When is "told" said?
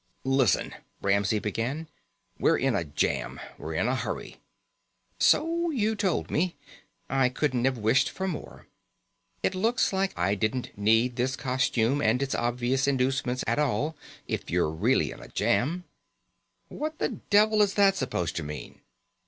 5.95-6.31